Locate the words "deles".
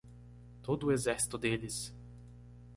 1.37-1.93